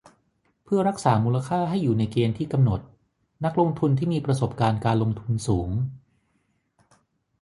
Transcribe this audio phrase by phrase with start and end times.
[0.63, 2.79] เพื่อรักษามูลค่าให้อยู่ในเกณฑ์ที่กำหนด
[3.45, 5.69] นักลงทุนที่มีประสบการณ์การลงทุนสูง